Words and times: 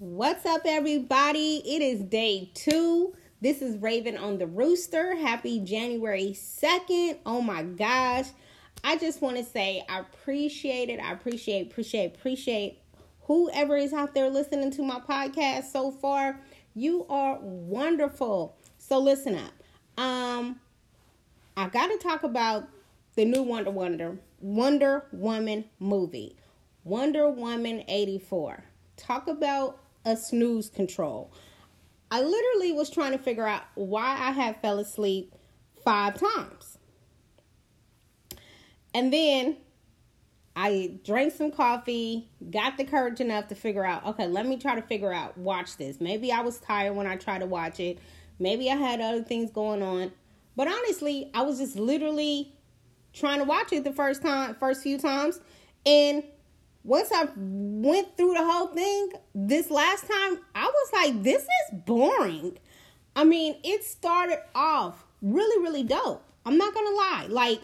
What's 0.00 0.46
up, 0.46 0.62
everybody? 0.64 1.56
It 1.56 1.82
is 1.82 2.00
day 2.00 2.50
two. 2.54 3.14
This 3.42 3.60
is 3.60 3.76
Raven 3.76 4.16
on 4.16 4.38
the 4.38 4.46
Rooster. 4.46 5.14
Happy 5.14 5.60
January 5.60 6.34
2nd. 6.34 7.18
Oh 7.26 7.42
my 7.42 7.64
gosh. 7.64 8.28
I 8.82 8.96
just 8.96 9.20
want 9.20 9.36
to 9.36 9.44
say 9.44 9.84
I 9.90 9.98
appreciate 9.98 10.88
it. 10.88 11.00
I 11.00 11.12
appreciate, 11.12 11.70
appreciate, 11.70 12.14
appreciate 12.14 12.78
whoever 13.24 13.76
is 13.76 13.92
out 13.92 14.14
there 14.14 14.30
listening 14.30 14.70
to 14.70 14.82
my 14.82 15.00
podcast 15.00 15.64
so 15.64 15.90
far. 15.90 16.40
You 16.74 17.04
are 17.10 17.38
wonderful. 17.38 18.56
So 18.78 18.98
listen 19.00 19.36
up. 19.36 20.02
Um, 20.02 20.60
I 21.58 21.68
got 21.68 21.88
to 21.88 21.98
talk 21.98 22.22
about 22.22 22.66
the 23.16 23.26
new 23.26 23.42
Wonder 23.42 23.70
Wonder 23.70 24.16
Wonder 24.40 25.04
Woman 25.12 25.66
movie, 25.78 26.36
Wonder 26.84 27.28
Woman 27.28 27.84
84. 27.86 28.64
Talk 28.96 29.28
about 29.28 29.79
a 30.04 30.16
snooze 30.16 30.68
control. 30.68 31.32
I 32.10 32.22
literally 32.22 32.72
was 32.72 32.90
trying 32.90 33.12
to 33.12 33.18
figure 33.18 33.46
out 33.46 33.62
why 33.74 34.16
I 34.18 34.32
had 34.32 34.60
fell 34.60 34.78
asleep 34.78 35.32
five 35.84 36.18
times. 36.18 36.78
And 38.92 39.12
then 39.12 39.56
I 40.56 40.94
drank 41.04 41.32
some 41.32 41.52
coffee, 41.52 42.28
got 42.50 42.76
the 42.76 42.84
courage 42.84 43.20
enough 43.20 43.48
to 43.48 43.54
figure 43.54 43.84
out, 43.84 44.04
okay, 44.04 44.26
let 44.26 44.46
me 44.46 44.56
try 44.56 44.74
to 44.74 44.82
figure 44.82 45.12
out, 45.12 45.38
watch 45.38 45.76
this. 45.76 46.00
Maybe 46.00 46.32
I 46.32 46.40
was 46.40 46.58
tired 46.58 46.94
when 46.94 47.06
I 47.06 47.16
tried 47.16 47.38
to 47.38 47.46
watch 47.46 47.78
it. 47.78 47.98
Maybe 48.38 48.70
I 48.70 48.74
had 48.74 49.00
other 49.00 49.22
things 49.22 49.50
going 49.50 49.82
on. 49.82 50.10
But 50.56 50.66
honestly, 50.66 51.30
I 51.34 51.42
was 51.42 51.58
just 51.58 51.76
literally 51.76 52.52
trying 53.12 53.38
to 53.38 53.44
watch 53.44 53.72
it 53.72 53.84
the 53.84 53.92
first 53.92 54.22
time, 54.22 54.56
first 54.56 54.82
few 54.82 54.98
times. 54.98 55.40
And 55.86 56.24
once 56.82 57.10
I 57.12 57.28
went 57.36 58.16
through 58.16 58.34
the 58.34 58.44
whole 58.44 58.68
thing 58.68 59.12
this 59.34 59.70
last 59.70 60.02
time, 60.02 60.38
I 60.54 60.64
was 60.66 60.92
like, 60.92 61.22
this 61.22 61.42
is 61.42 61.80
boring. 61.84 62.58
I 63.14 63.24
mean, 63.24 63.56
it 63.62 63.84
started 63.84 64.38
off 64.54 65.04
really, 65.20 65.62
really 65.62 65.82
dope. 65.82 66.24
I'm 66.46 66.56
not 66.56 66.72
gonna 66.72 66.96
lie. 66.96 67.26
Like 67.28 67.62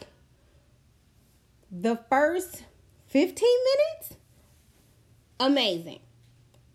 the 1.70 1.96
first 2.10 2.64
15 3.08 3.48
minutes, 3.98 4.20
amazing. 5.40 6.00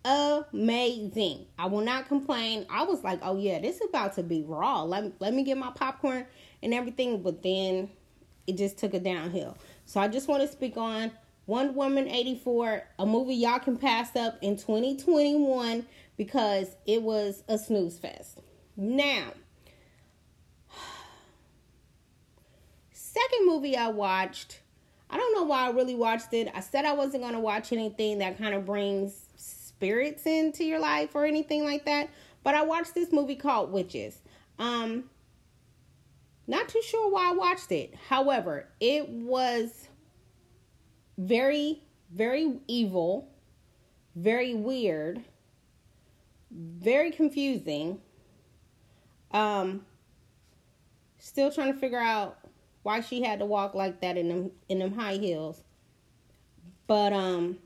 Amazing. 0.04 1.46
I 1.56 1.66
will 1.66 1.80
not 1.80 2.08
complain. 2.08 2.66
I 2.68 2.82
was 2.82 3.04
like, 3.04 3.20
oh 3.22 3.38
yeah, 3.38 3.60
this 3.60 3.76
is 3.76 3.88
about 3.88 4.14
to 4.14 4.24
be 4.24 4.42
raw. 4.42 4.82
Let, 4.82 5.12
let 5.20 5.32
me 5.32 5.44
get 5.44 5.56
my 5.56 5.70
popcorn 5.70 6.26
and 6.60 6.74
everything. 6.74 7.22
But 7.22 7.42
then 7.44 7.88
it 8.48 8.56
just 8.56 8.78
took 8.78 8.94
a 8.94 8.98
downhill. 8.98 9.56
So 9.86 10.00
I 10.00 10.08
just 10.08 10.26
want 10.26 10.42
to 10.42 10.48
speak 10.48 10.76
on 10.76 11.12
Wonder 11.46 11.72
Woman 11.72 12.08
84, 12.08 12.84
a 12.98 13.06
movie 13.06 13.34
y'all 13.34 13.58
can 13.58 13.76
pass 13.76 14.14
up 14.14 14.38
in 14.42 14.56
2021 14.56 15.84
because 16.16 16.76
it 16.86 17.02
was 17.02 17.42
a 17.48 17.58
snooze 17.58 17.98
fest. 17.98 18.38
Now, 18.76 19.32
second 22.92 23.46
movie 23.46 23.76
I 23.76 23.88
watched, 23.88 24.60
I 25.10 25.16
don't 25.16 25.34
know 25.34 25.42
why 25.42 25.66
I 25.66 25.70
really 25.70 25.96
watched 25.96 26.32
it. 26.32 26.48
I 26.54 26.60
said 26.60 26.84
I 26.84 26.92
wasn't 26.92 27.22
going 27.22 27.34
to 27.34 27.40
watch 27.40 27.72
anything 27.72 28.18
that 28.18 28.38
kind 28.38 28.54
of 28.54 28.64
brings 28.64 29.26
spirits 29.36 30.26
into 30.26 30.64
your 30.64 30.78
life 30.78 31.14
or 31.16 31.26
anything 31.26 31.64
like 31.64 31.84
that, 31.86 32.08
but 32.44 32.54
I 32.54 32.62
watched 32.62 32.94
this 32.94 33.12
movie 33.12 33.36
called 33.36 33.72
Witches. 33.72 34.20
Um 34.58 35.04
not 36.46 36.68
too 36.68 36.82
sure 36.82 37.10
why 37.10 37.30
I 37.30 37.32
watched 37.32 37.70
it. 37.70 37.94
However, 38.08 38.68
it 38.80 39.08
was 39.08 39.88
very, 41.18 41.82
very 42.12 42.58
evil, 42.66 43.28
very 44.14 44.54
weird, 44.54 45.22
very 46.50 47.10
confusing. 47.10 48.00
Um, 49.30 49.86
still 51.18 51.50
trying 51.50 51.72
to 51.72 51.78
figure 51.78 51.98
out 51.98 52.38
why 52.82 53.00
she 53.00 53.22
had 53.22 53.38
to 53.38 53.46
walk 53.46 53.74
like 53.74 54.00
that 54.00 54.16
in 54.16 54.28
them 54.28 54.50
in 54.68 54.78
them 54.80 54.94
high 54.94 55.14
heels. 55.14 55.62
But 56.86 57.12
um, 57.12 57.58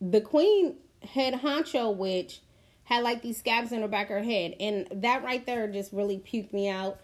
the 0.00 0.20
queen 0.20 0.76
head 1.02 1.34
honcho 1.34 1.94
witch 1.94 2.40
had 2.84 3.02
like 3.02 3.22
these 3.22 3.38
scabs 3.38 3.72
in 3.72 3.82
her 3.82 3.88
back 3.88 4.10
of 4.10 4.16
her 4.16 4.22
head, 4.22 4.54
and 4.58 4.86
that 4.90 5.22
right 5.22 5.44
there 5.44 5.68
just 5.68 5.92
really 5.92 6.18
puked 6.18 6.52
me 6.52 6.68
out. 6.68 6.98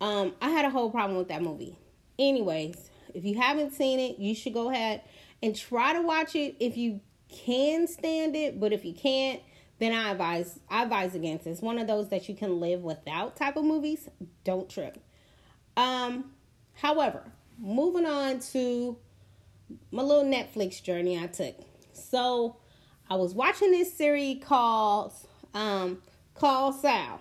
Um, 0.00 0.34
I 0.40 0.50
had 0.50 0.64
a 0.64 0.70
whole 0.70 0.90
problem 0.90 1.18
with 1.18 1.28
that 1.28 1.42
movie. 1.42 1.76
Anyways, 2.18 2.90
if 3.16 3.24
you 3.24 3.40
haven't 3.40 3.72
seen 3.72 3.98
it, 3.98 4.18
you 4.18 4.34
should 4.34 4.52
go 4.52 4.70
ahead 4.70 5.00
and 5.42 5.56
try 5.56 5.94
to 5.94 6.02
watch 6.02 6.36
it 6.36 6.56
if 6.60 6.76
you 6.76 7.00
can 7.28 7.86
stand 7.86 8.36
it. 8.36 8.60
But 8.60 8.72
if 8.72 8.84
you 8.84 8.92
can't, 8.92 9.40
then 9.78 9.92
I 9.92 10.10
advise 10.10 10.60
I 10.70 10.82
advise 10.82 11.14
against 11.14 11.46
it. 11.46 11.50
It's 11.50 11.62
one 11.62 11.78
of 11.78 11.86
those 11.86 12.10
that 12.10 12.28
you 12.28 12.34
can 12.34 12.60
live 12.60 12.82
without 12.82 13.36
type 13.36 13.56
of 13.56 13.64
movies. 13.64 14.08
Don't 14.44 14.68
trip. 14.68 14.98
Um, 15.76 16.32
however, 16.74 17.22
moving 17.58 18.06
on 18.06 18.40
to 18.52 18.98
my 19.90 20.02
little 20.02 20.30
Netflix 20.30 20.82
journey 20.82 21.18
I 21.18 21.26
took. 21.26 21.56
So 21.92 22.56
I 23.08 23.16
was 23.16 23.34
watching 23.34 23.70
this 23.70 23.92
series 23.92 24.42
called 24.44 25.12
um 25.54 26.02
called 26.34 26.74
Saul. 26.80 27.20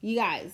You 0.00 0.16
guys, 0.16 0.52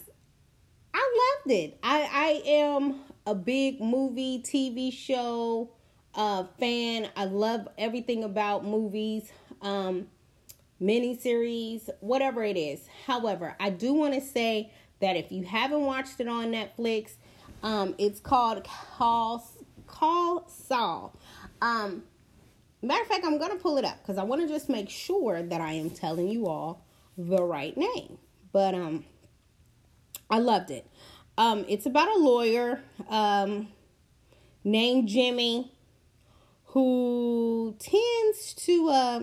I 0.93 1.34
loved 1.44 1.50
it. 1.50 1.78
I 1.83 2.09
I 2.12 2.43
am 2.47 3.00
a 3.28 3.34
big 3.34 3.78
movie, 3.78 4.39
TV 4.39 4.91
show 4.91 5.71
uh, 6.15 6.44
fan. 6.59 7.11
I 7.15 7.27
love 7.27 7.69
everything 7.77 8.25
about 8.25 8.65
movies, 8.65 9.31
um, 9.61 10.06
miniseries, 10.81 11.91
whatever 12.00 12.43
it 12.43 12.56
is. 12.56 12.88
However, 13.06 13.55
I 13.61 13.69
do 13.69 13.93
want 13.93 14.15
to 14.15 14.22
say 14.22 14.72
that 15.00 15.15
if 15.17 15.31
you 15.31 15.44
haven't 15.44 15.83
watched 15.83 16.21
it 16.21 16.27
on 16.27 16.53
Netflix, 16.53 17.17
um, 17.62 17.94
it's 17.99 18.19
called 18.19 18.65
Call 18.65 19.47
Call 19.87 20.49
Saul. 20.49 21.15
Um, 21.61 22.05
matter 22.81 23.03
of 23.03 23.09
fact, 23.09 23.27
I'm 23.27 23.38
gonna 23.38 23.56
pull 23.56 23.77
it 23.77 23.84
up 23.84 23.99
because 24.00 24.17
I 24.17 24.22
want 24.22 24.41
to 24.41 24.49
just 24.49 24.71
make 24.71 24.88
sure 24.88 25.43
that 25.43 25.61
I 25.61 25.72
am 25.72 25.91
telling 25.91 26.28
you 26.28 26.47
all 26.47 26.87
the 27.19 27.43
right 27.43 27.77
name. 27.77 28.17
But 28.53 28.75
um, 28.75 29.05
I 30.31 30.38
loved 30.38 30.71
it. 30.71 30.87
Um, 31.38 31.65
it's 31.69 31.87
about 31.87 32.09
a 32.09 32.19
lawyer 32.19 32.82
um, 33.09 33.69
named 34.65 35.06
Jimmy 35.06 35.72
who 36.65 37.76
tends 37.78 38.54
to 38.54 38.88
uh, 38.91 39.21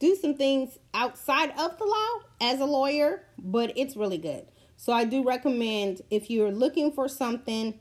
do 0.00 0.16
some 0.16 0.34
things 0.34 0.78
outside 0.92 1.50
of 1.56 1.78
the 1.78 1.84
law 1.84 2.08
as 2.40 2.58
a 2.58 2.64
lawyer, 2.64 3.22
but 3.38 3.72
it's 3.76 3.96
really 3.96 4.18
good. 4.18 4.48
So 4.76 4.92
I 4.92 5.04
do 5.04 5.24
recommend 5.24 6.02
if 6.10 6.28
you're 6.28 6.50
looking 6.50 6.90
for 6.90 7.08
something 7.08 7.78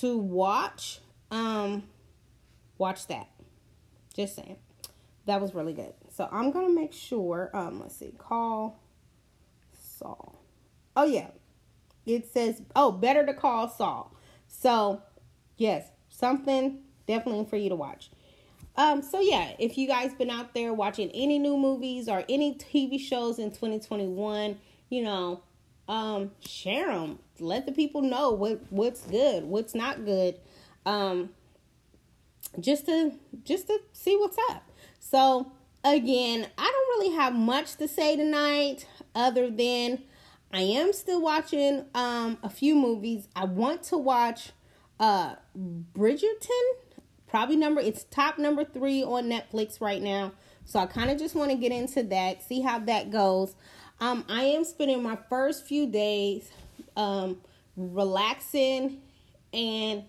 to 0.00 0.18
watch, 0.18 0.98
um, 1.30 1.84
watch 2.76 3.06
that. 3.06 3.28
Just 4.16 4.34
saying. 4.34 4.56
That 5.26 5.40
was 5.40 5.54
really 5.54 5.74
good. 5.74 5.94
So 6.12 6.28
I'm 6.32 6.50
gonna 6.50 6.70
make 6.70 6.92
sure. 6.92 7.50
Um, 7.54 7.80
let's 7.80 7.96
see. 7.96 8.12
Call 8.18 8.80
Saul. 9.72 10.42
Oh 10.96 11.04
yeah, 11.04 11.28
it 12.06 12.32
says, 12.32 12.62
oh, 12.74 12.92
better 12.92 13.24
to 13.26 13.34
call 13.34 13.68
Saul. 13.68 14.14
So, 14.46 15.02
yes, 15.56 15.90
something 16.08 16.78
definitely 17.06 17.46
for 17.46 17.56
you 17.56 17.68
to 17.68 17.76
watch. 17.76 18.10
Um, 18.76 19.02
so 19.02 19.20
yeah, 19.20 19.52
if 19.58 19.76
you 19.76 19.86
guys 19.86 20.14
been 20.14 20.30
out 20.30 20.54
there 20.54 20.72
watching 20.72 21.10
any 21.10 21.38
new 21.38 21.56
movies 21.56 22.08
or 22.08 22.24
any 22.28 22.54
TV 22.54 22.98
shows 23.00 23.38
in 23.38 23.50
2021, 23.50 24.58
you 24.88 25.02
know, 25.02 25.42
um, 25.88 26.30
share 26.40 26.86
them. 26.86 27.18
Let 27.40 27.66
the 27.66 27.72
people 27.72 28.02
know 28.02 28.30
what 28.30 28.60
what's 28.70 29.02
good, 29.02 29.44
what's 29.44 29.74
not 29.74 30.04
good. 30.04 30.36
Um, 30.86 31.30
just 32.60 32.86
to 32.86 33.12
just 33.44 33.66
to 33.66 33.80
see 33.92 34.16
what's 34.16 34.38
up. 34.50 34.62
So 34.98 35.52
again, 35.84 36.46
I 36.56 36.62
don't 36.62 37.00
really 37.00 37.16
have 37.16 37.34
much 37.34 37.76
to 37.76 37.88
say 37.88 38.16
tonight 38.16 38.86
other 39.14 39.50
than 39.50 40.02
I 40.52 40.62
am 40.62 40.92
still 40.92 41.20
watching 41.20 41.84
um 41.94 42.38
a 42.42 42.50
few 42.50 42.74
movies. 42.74 43.28
I 43.36 43.44
want 43.44 43.82
to 43.84 43.98
watch 43.98 44.50
uh 44.98 45.36
Bridgerton. 45.56 46.70
Probably 47.28 47.56
number 47.56 47.80
it's 47.80 48.04
top 48.04 48.38
number 48.38 48.64
3 48.64 49.04
on 49.04 49.24
Netflix 49.24 49.80
right 49.80 50.02
now. 50.02 50.32
So 50.64 50.78
I 50.80 50.86
kind 50.86 51.10
of 51.10 51.18
just 51.18 51.34
want 51.34 51.50
to 51.50 51.56
get 51.56 51.72
into 51.72 52.02
that, 52.04 52.42
see 52.42 52.60
how 52.60 52.80
that 52.80 53.10
goes. 53.10 53.54
Um 54.00 54.24
I 54.28 54.44
am 54.44 54.64
spending 54.64 55.02
my 55.02 55.16
first 55.28 55.66
few 55.66 55.86
days 55.86 56.50
um 56.96 57.40
relaxing 57.76 59.00
and 59.52 60.04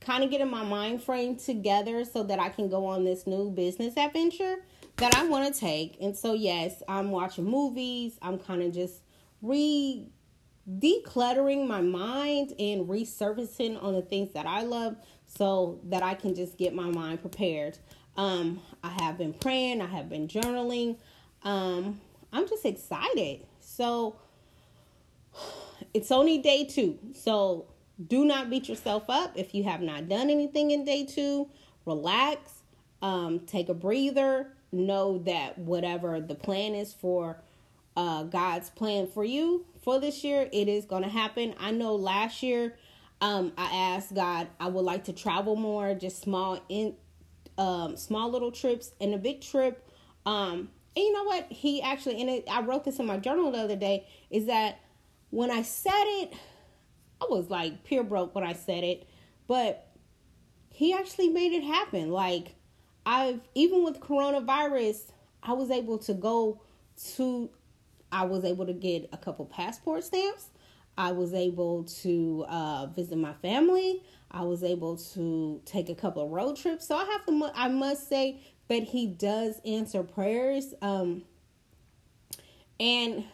kind 0.00 0.24
of 0.24 0.30
getting 0.30 0.50
my 0.50 0.64
mind 0.64 1.02
frame 1.02 1.36
together 1.36 2.04
so 2.04 2.22
that 2.24 2.38
I 2.38 2.48
can 2.48 2.68
go 2.68 2.86
on 2.86 3.04
this 3.04 3.26
new 3.26 3.50
business 3.50 3.96
adventure 3.96 4.56
that 4.96 5.14
I 5.16 5.26
want 5.26 5.52
to 5.52 5.58
take. 5.58 5.96
And 6.00 6.16
so 6.16 6.34
yes, 6.34 6.82
I'm 6.88 7.10
watching 7.10 7.44
movies. 7.44 8.18
I'm 8.22 8.38
kind 8.38 8.62
of 8.62 8.72
just 8.72 9.00
re 9.44 10.08
decluttering 10.78 11.66
my 11.66 11.82
mind 11.82 12.54
and 12.58 12.88
resurfacing 12.88 13.82
on 13.82 13.92
the 13.94 14.00
things 14.02 14.32
that 14.32 14.46
I 14.46 14.62
love 14.62 14.96
so 15.26 15.78
that 15.84 16.02
I 16.02 16.14
can 16.14 16.34
just 16.34 16.56
get 16.56 16.74
my 16.74 16.88
mind 16.90 17.20
prepared 17.20 17.78
Um, 18.16 18.60
I 18.82 18.90
have 19.02 19.18
been 19.18 19.34
praying, 19.34 19.82
I 19.82 19.86
have 19.86 20.08
been 20.08 20.28
journaling. 20.28 20.96
Um, 21.42 22.00
I'm 22.32 22.48
just 22.48 22.64
excited. 22.64 23.46
So 23.60 24.16
it's 25.92 26.10
only 26.12 26.38
day 26.38 26.64
two. 26.64 26.98
So 27.12 27.66
do 28.08 28.24
not 28.24 28.50
beat 28.50 28.68
yourself 28.68 29.10
up 29.10 29.32
if 29.36 29.54
you 29.54 29.64
have 29.64 29.80
not 29.82 30.08
done 30.08 30.30
anything 30.30 30.70
in 30.70 30.84
day 30.84 31.04
two. 31.04 31.50
Relax, 31.86 32.62
um, 33.02 33.40
take 33.40 33.68
a 33.68 33.74
breather. 33.74 34.52
Know 34.72 35.18
that 35.26 35.58
whatever 35.58 36.20
the 36.20 36.34
plan 36.34 36.74
is 36.74 36.92
for 36.94 37.42
uh, 37.96 38.24
God's 38.24 38.70
plan 38.70 39.06
for 39.06 39.24
you 39.24 39.66
for 39.82 40.00
this 40.00 40.24
year, 40.24 40.48
it 40.52 40.68
is 40.68 40.84
going 40.84 41.02
to 41.02 41.08
happen. 41.08 41.54
I 41.58 41.70
know 41.70 41.94
last 41.94 42.42
year 42.42 42.76
um, 43.20 43.52
I 43.56 43.94
asked 43.94 44.14
God, 44.14 44.48
I 44.58 44.68
would 44.68 44.84
like 44.84 45.04
to 45.04 45.12
travel 45.12 45.56
more, 45.56 45.94
just 45.94 46.20
small 46.22 46.60
in 46.68 46.94
um, 47.56 47.96
small 47.96 48.30
little 48.30 48.50
trips 48.50 48.92
and 49.00 49.14
a 49.14 49.18
big 49.18 49.40
trip. 49.40 49.88
Um, 50.26 50.70
and 50.96 51.04
you 51.04 51.12
know 51.12 51.24
what? 51.24 51.50
He 51.50 51.82
actually, 51.82 52.20
and 52.20 52.30
it, 52.30 52.44
I 52.50 52.62
wrote 52.62 52.84
this 52.84 52.98
in 52.98 53.06
my 53.06 53.18
journal 53.18 53.52
the 53.52 53.58
other 53.58 53.76
day, 53.76 54.06
is 54.30 54.46
that 54.46 54.80
when 55.30 55.50
I 55.50 55.62
said 55.62 56.04
it, 56.22 56.34
I 57.20 57.26
was 57.28 57.50
like 57.50 57.84
pure 57.84 58.04
broke 58.04 58.34
when 58.34 58.44
I 58.44 58.52
said 58.52 58.84
it, 58.84 59.08
but 59.46 59.88
he 60.70 60.92
actually 60.92 61.28
made 61.28 61.52
it 61.52 61.62
happen. 61.62 62.10
Like 62.10 62.54
I've 63.06 63.40
even 63.54 63.84
with 63.84 64.00
coronavirus, 64.00 65.10
I 65.42 65.52
was 65.52 65.70
able 65.70 65.98
to 65.98 66.14
go 66.14 66.60
to 67.16 67.50
I 68.14 68.24
was 68.24 68.44
able 68.44 68.64
to 68.64 68.72
get 68.72 69.08
a 69.12 69.16
couple 69.16 69.44
passport 69.44 70.04
stamps. 70.04 70.50
I 70.96 71.10
was 71.10 71.34
able 71.34 71.82
to 72.02 72.46
uh, 72.48 72.86
visit 72.86 73.18
my 73.18 73.32
family. 73.34 74.04
I 74.30 74.42
was 74.42 74.62
able 74.62 74.96
to 75.14 75.60
take 75.64 75.88
a 75.88 75.96
couple 75.96 76.22
of 76.24 76.30
road 76.30 76.56
trips. 76.56 76.86
So 76.86 76.96
I 76.96 77.04
have 77.04 77.26
to, 77.26 77.50
I 77.56 77.66
must 77.66 78.08
say 78.08 78.40
that 78.68 78.84
he 78.84 79.08
does 79.08 79.60
answer 79.66 80.04
prayers. 80.04 80.74
Um, 80.80 81.24
and 82.78 83.24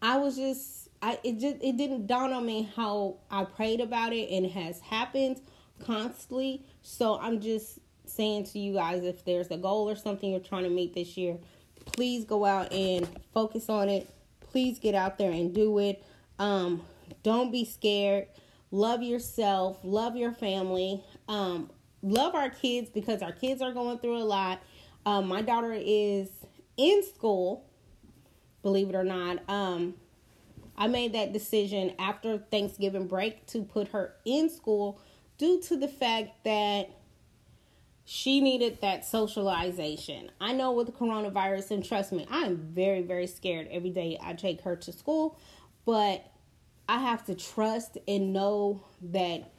I 0.00 0.16
was 0.16 0.36
just 0.36 0.88
I 1.02 1.18
it 1.22 1.38
just 1.38 1.56
it 1.62 1.76
didn't 1.76 2.06
dawn 2.06 2.32
on 2.32 2.46
me 2.46 2.70
how 2.74 3.18
I 3.30 3.44
prayed 3.44 3.80
about 3.80 4.14
it 4.14 4.30
and 4.30 4.46
it 4.46 4.52
has 4.52 4.80
happened 4.80 5.42
constantly. 5.84 6.64
So 6.80 7.18
I'm 7.18 7.40
just 7.40 7.80
saying 8.08 8.44
to 8.44 8.58
you 8.58 8.74
guys 8.74 9.02
if 9.04 9.24
there's 9.24 9.50
a 9.50 9.56
goal 9.56 9.88
or 9.88 9.96
something 9.96 10.30
you're 10.30 10.40
trying 10.40 10.64
to 10.64 10.70
meet 10.70 10.94
this 10.94 11.16
year, 11.16 11.38
please 11.86 12.24
go 12.24 12.44
out 12.44 12.72
and 12.72 13.08
focus 13.32 13.68
on 13.68 13.88
it. 13.88 14.08
Please 14.40 14.78
get 14.78 14.94
out 14.94 15.18
there 15.18 15.30
and 15.30 15.54
do 15.54 15.78
it. 15.78 16.02
Um, 16.38 16.82
don't 17.22 17.50
be 17.50 17.64
scared. 17.64 18.28
Love 18.70 19.02
yourself, 19.02 19.78
love 19.82 20.16
your 20.16 20.32
family. 20.32 21.02
Um, 21.26 21.70
love 22.02 22.34
our 22.34 22.50
kids 22.50 22.90
because 22.90 23.22
our 23.22 23.32
kids 23.32 23.62
are 23.62 23.72
going 23.72 23.98
through 23.98 24.18
a 24.18 24.24
lot. 24.24 24.62
Um, 25.06 25.26
my 25.26 25.40
daughter 25.40 25.74
is 25.74 26.28
in 26.76 27.02
school 27.02 27.68
believe 28.62 28.88
it 28.88 28.94
or 28.94 29.04
not. 29.04 29.38
Um, 29.48 29.94
I 30.76 30.86
made 30.86 31.12
that 31.14 31.32
decision 31.32 31.94
after 31.98 32.38
Thanksgiving 32.38 33.06
break 33.06 33.46
to 33.46 33.62
put 33.62 33.88
her 33.88 34.14
in 34.24 34.48
school 34.50 35.00
due 35.38 35.60
to 35.62 35.76
the 35.76 35.88
fact 35.88 36.44
that 36.44 36.90
she 38.10 38.40
needed 38.40 38.80
that 38.80 39.04
socialization. 39.04 40.30
I 40.40 40.54
know 40.54 40.72
with 40.72 40.86
the 40.86 40.92
coronavirus, 40.92 41.72
and 41.72 41.84
trust 41.84 42.10
me, 42.10 42.26
I 42.30 42.38
am 42.46 42.56
very, 42.56 43.02
very 43.02 43.26
scared 43.26 43.68
every 43.70 43.90
day 43.90 44.18
I 44.22 44.32
take 44.32 44.62
her 44.62 44.76
to 44.76 44.92
school, 44.92 45.38
but 45.84 46.24
I 46.88 47.00
have 47.00 47.26
to 47.26 47.34
trust 47.34 47.98
and 48.08 48.32
know 48.32 48.82
that 49.12 49.52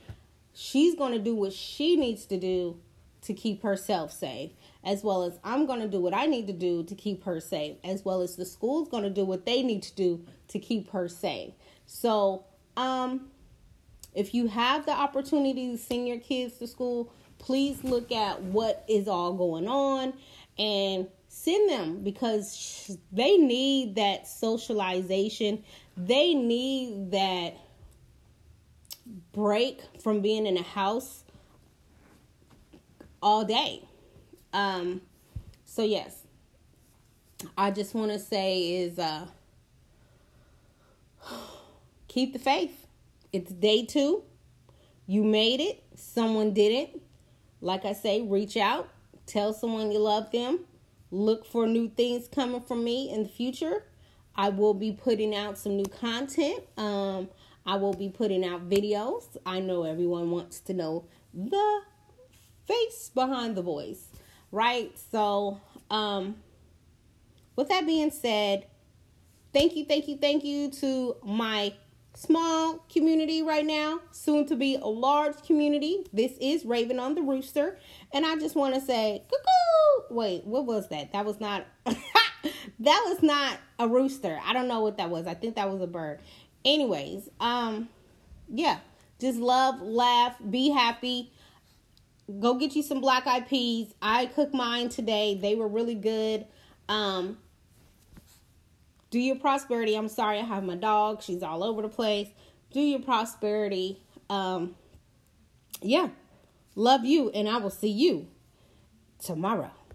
she's 0.55 0.95
going 0.95 1.13
to 1.13 1.19
do 1.19 1.35
what 1.35 1.53
she 1.53 1.95
needs 1.95 2.25
to 2.25 2.39
do 2.39 2.79
to 3.21 3.35
keep 3.35 3.61
herself 3.61 4.11
safe 4.11 4.49
as 4.83 5.03
well 5.03 5.21
as 5.21 5.37
I'm 5.43 5.67
going 5.67 5.81
to 5.81 5.87
do 5.87 5.99
what 5.99 6.15
I 6.15 6.25
need 6.25 6.47
to 6.47 6.53
do 6.53 6.83
to 6.85 6.95
keep 6.95 7.25
her 7.25 7.39
safe, 7.39 7.77
as 7.83 8.03
well 8.03 8.21
as 8.21 8.35
the 8.35 8.45
school's 8.45 8.89
going 8.89 9.03
to 9.03 9.11
do 9.11 9.25
what 9.25 9.45
they 9.45 9.61
need 9.61 9.83
to 9.83 9.93
do 9.93 10.25
to 10.47 10.57
keep 10.57 10.89
her 10.89 11.07
safe. 11.07 11.53
So, 11.85 12.45
um, 12.75 13.27
if 14.15 14.33
you 14.33 14.47
have 14.47 14.87
the 14.87 14.93
opportunity 14.93 15.71
to 15.71 15.77
send 15.77 16.07
your 16.07 16.17
kids 16.17 16.57
to 16.57 16.65
school, 16.65 17.13
please 17.39 17.83
look 17.83 18.11
at 18.11 18.41
what 18.41 18.85
is 18.87 19.07
all 19.07 19.33
going 19.33 19.67
on 19.67 20.13
and 20.59 21.07
send 21.27 21.69
them 21.69 22.03
because 22.03 22.95
they 23.11 23.37
need 23.37 23.95
that 23.95 24.27
socialization. 24.27 25.63
They 25.97 26.33
need 26.33 27.11
that 27.11 27.55
break 29.31 29.81
from 30.01 30.21
being 30.21 30.45
in 30.45 30.57
a 30.57 30.63
house 30.63 31.23
all 33.21 33.43
day. 33.45 33.83
Um, 34.53 35.01
so 35.65 35.83
yes, 35.83 36.23
I 37.57 37.71
just 37.71 37.93
want 37.93 38.11
to 38.11 38.19
say 38.19 38.81
is 38.81 38.99
uh, 38.99 39.27
keep 42.07 42.33
the 42.33 42.39
faith. 42.39 42.87
It's 43.31 43.51
day 43.51 43.85
two. 43.85 44.23
You 45.05 45.23
made 45.23 45.59
it. 45.59 45.83
Someone 45.95 46.53
did 46.53 46.71
it. 46.71 47.01
Like 47.61 47.85
I 47.85 47.93
say, 47.93 48.21
reach 48.21 48.57
out. 48.57 48.89
Tell 49.25 49.53
someone 49.53 49.91
you 49.91 49.99
love 49.99 50.31
them. 50.31 50.61
Look 51.11 51.45
for 51.45 51.67
new 51.67 51.89
things 51.89 52.27
coming 52.27 52.61
from 52.61 52.83
me 52.83 53.11
in 53.11 53.23
the 53.23 53.29
future. 53.29 53.83
I 54.35 54.49
will 54.49 54.73
be 54.73 54.91
putting 54.91 55.35
out 55.35 55.57
some 55.57 55.75
new 55.75 55.85
content. 55.85 56.63
Um, 56.77 57.29
I 57.65 57.75
will 57.75 57.93
be 57.93 58.09
putting 58.09 58.45
out 58.45 58.69
videos. 58.69 59.37
I 59.45 59.59
know 59.59 59.83
everyone 59.83 60.31
wants 60.31 60.59
to 60.61 60.73
know 60.73 61.05
the 61.33 61.81
face 62.67 63.11
behind 63.13 63.55
the 63.55 63.61
voice 63.61 64.07
right? 64.51 64.97
So, 65.11 65.59
um, 65.89 66.35
with 67.55 67.69
that 67.69 67.85
being 67.85 68.11
said, 68.11 68.65
thank 69.53 69.75
you, 69.75 69.85
thank 69.85 70.07
you, 70.07 70.17
thank 70.17 70.43
you 70.43 70.69
to 70.71 71.15
my 71.23 71.73
small 72.19 72.79
community 72.91 73.41
right 73.41 73.65
now, 73.65 73.99
soon 74.11 74.45
to 74.47 74.55
be 74.55 74.75
a 74.75 74.85
large 74.85 75.41
community. 75.43 76.05
This 76.11 76.33
is 76.41 76.65
Raven 76.65 76.99
on 76.99 77.15
the 77.15 77.21
Rooster, 77.21 77.77
and 78.13 78.25
I 78.25 78.35
just 78.35 78.55
want 78.55 78.75
to 78.75 78.81
say, 78.81 79.23
cuckoo. 79.29 80.13
Wait, 80.13 80.45
what 80.45 80.65
was 80.65 80.89
that? 80.89 81.13
That 81.13 81.25
was 81.25 81.39
not. 81.39 81.65
that 81.85 81.95
was 82.79 83.19
not 83.21 83.57
a 83.77 83.87
rooster. 83.87 84.39
I 84.43 84.53
don't 84.53 84.67
know 84.67 84.81
what 84.81 84.97
that 84.97 85.09
was. 85.09 85.27
I 85.27 85.33
think 85.33 85.55
that 85.55 85.69
was 85.71 85.81
a 85.81 85.87
bird. 85.87 86.19
Anyways, 86.65 87.29
um, 87.39 87.87
yeah, 88.49 88.79
just 89.19 89.39
love, 89.39 89.81
laugh, 89.81 90.35
be 90.49 90.69
happy 90.69 91.31
go 92.39 92.53
get 92.53 92.75
you 92.75 92.83
some 92.83 93.01
black 93.01 93.25
eyed 93.25 93.47
peas. 93.47 93.91
I 94.03 94.27
cooked 94.27 94.53
mine 94.53 94.89
today. 94.89 95.33
They 95.41 95.55
were 95.55 95.67
really 95.67 95.95
good. 95.95 96.45
Um, 96.87 97.39
do 99.09 99.19
your 99.19 99.35
prosperity. 99.35 99.95
I'm 99.95 100.07
sorry, 100.07 100.39
I 100.39 100.43
have 100.43 100.63
my 100.63 100.75
dog. 100.75 101.21
She's 101.21 101.43
all 101.43 101.63
over 101.63 101.81
the 101.81 101.89
place. 101.89 102.27
Do 102.71 102.79
your 102.79 102.99
prosperity. 102.99 104.01
Um, 104.29 104.75
yeah. 105.81 106.09
Love 106.75 107.03
you, 107.03 107.29
and 107.31 107.49
I 107.49 107.57
will 107.57 107.71
see 107.71 107.89
you 107.89 108.27
tomorrow. 109.21 109.71